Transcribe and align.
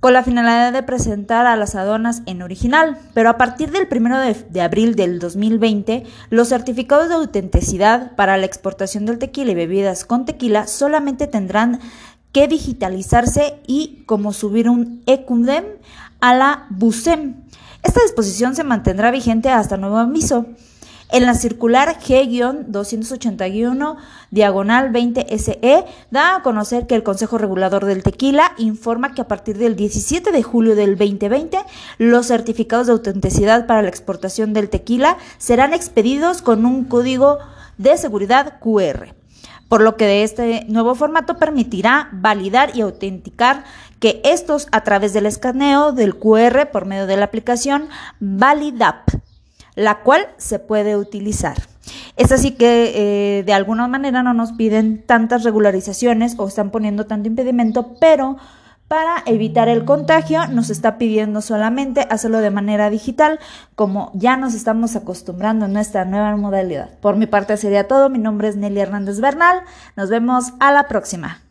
con 0.00 0.12
la 0.12 0.22
finalidad 0.22 0.72
de 0.72 0.84
presentar 0.84 1.46
a 1.46 1.56
las 1.56 1.74
aduanas 1.74 2.22
en 2.26 2.42
original, 2.42 2.96
pero 3.14 3.30
a 3.30 3.36
partir 3.36 3.72
del 3.72 3.88
1 3.90 4.20
de, 4.20 4.34
de, 4.48 4.60
abril 4.60 4.94
del 4.94 5.18
2020, 5.18 6.04
los 6.30 6.50
certificados 6.50 7.08
de 7.08 7.16
autenticidad 7.16 8.14
para 8.14 8.36
la 8.36 8.46
exportación 8.46 9.06
del 9.06 9.18
tequila 9.18 9.50
y 9.50 9.56
bebidas 9.56 10.04
con 10.04 10.24
tequila 10.24 10.68
solamente 10.68 11.26
tendrán 11.26 11.80
que 12.32 12.48
digitalizarse 12.48 13.58
y 13.66 14.02
como 14.06 14.32
subir 14.32 14.68
un 14.68 15.02
ECUDEM 15.06 15.64
a 16.20 16.34
la 16.34 16.66
BUSEM. 16.70 17.34
Esta 17.82 18.02
disposición 18.02 18.54
se 18.54 18.64
mantendrá 18.64 19.10
vigente 19.10 19.50
hasta 19.50 19.76
nuevo 19.76 19.98
aviso. 19.98 20.46
En 21.10 21.24
la 21.24 21.34
circular 21.34 21.98
G-281 22.00 23.96
diagonal 24.30 24.90
20 24.90 25.38
SE 25.38 25.84
da 26.10 26.36
a 26.36 26.42
conocer 26.42 26.86
que 26.86 26.94
el 26.94 27.02
Consejo 27.02 27.38
Regulador 27.38 27.86
del 27.86 28.02
Tequila 28.02 28.52
informa 28.58 29.14
que 29.14 29.22
a 29.22 29.28
partir 29.28 29.56
del 29.56 29.74
17 29.74 30.32
de 30.32 30.42
julio 30.42 30.76
del 30.76 30.98
2020 30.98 31.60
los 31.96 32.26
certificados 32.26 32.88
de 32.88 32.92
autenticidad 32.92 33.66
para 33.66 33.80
la 33.80 33.88
exportación 33.88 34.52
del 34.52 34.68
tequila 34.68 35.16
serán 35.38 35.72
expedidos 35.72 36.42
con 36.42 36.66
un 36.66 36.84
código 36.84 37.38
de 37.78 37.96
seguridad 37.96 38.58
QR 38.60 39.14
por 39.68 39.82
lo 39.82 39.96
que 39.96 40.06
de 40.06 40.22
este 40.22 40.64
nuevo 40.68 40.94
formato 40.94 41.36
permitirá 41.36 42.08
validar 42.12 42.74
y 42.74 42.80
autenticar 42.80 43.64
que 44.00 44.20
estos 44.24 44.68
a 44.72 44.82
través 44.82 45.12
del 45.12 45.26
escaneo 45.26 45.92
del 45.92 46.16
QR 46.16 46.70
por 46.72 46.86
medio 46.86 47.06
de 47.06 47.16
la 47.16 47.26
aplicación 47.26 47.88
Validap, 48.20 49.08
la 49.74 50.00
cual 50.00 50.28
se 50.38 50.58
puede 50.58 50.96
utilizar. 50.96 51.56
Es 52.16 52.32
así 52.32 52.52
que 52.52 52.92
eh, 53.38 53.42
de 53.44 53.52
alguna 53.52 53.88
manera 53.88 54.22
no 54.22 54.34
nos 54.34 54.52
piden 54.52 55.02
tantas 55.06 55.44
regularizaciones 55.44 56.34
o 56.38 56.48
están 56.48 56.70
poniendo 56.70 57.06
tanto 57.06 57.28
impedimento, 57.28 57.94
pero 58.00 58.36
para 58.88 59.22
evitar 59.26 59.68
el 59.68 59.84
contagio, 59.84 60.48
nos 60.48 60.70
está 60.70 60.96
pidiendo 60.98 61.42
solamente 61.42 62.06
hacerlo 62.10 62.38
de 62.38 62.50
manera 62.50 62.90
digital, 62.90 63.38
como 63.74 64.10
ya 64.14 64.36
nos 64.36 64.54
estamos 64.54 64.96
acostumbrando 64.96 65.66
a 65.66 65.68
nuestra 65.68 66.06
nueva 66.06 66.34
modalidad. 66.36 66.90
Por 67.00 67.16
mi 67.16 67.26
parte 67.26 67.56
sería 67.58 67.86
todo. 67.86 68.08
Mi 68.08 68.18
nombre 68.18 68.48
es 68.48 68.56
Nelly 68.56 68.80
Hernández 68.80 69.20
Bernal. 69.20 69.60
Nos 69.94 70.08
vemos 70.08 70.54
a 70.58 70.72
la 70.72 70.88
próxima. 70.88 71.47